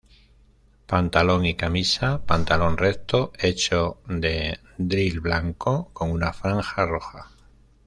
Pantalón 0.87 1.45
y 1.45 1.53
camisa: 1.53 2.25
Pantalón 2.25 2.75
recto 2.75 3.31
hecho 3.37 4.01
de 4.07 4.59
drill 4.79 5.19
blanco, 5.19 5.91
con 5.93 6.09
una 6.09 6.33
franja 6.33 6.87
roja. 6.87 7.29